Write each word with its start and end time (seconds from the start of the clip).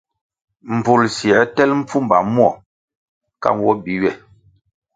Mbvul 0.75 1.01
siē 1.15 1.37
tel 1.55 1.71
mpfumba 1.79 2.17
mwo 2.33 2.49
ka 3.41 3.49
nwo 3.55 3.71
bi 3.83 3.93
ywe. 4.01 4.11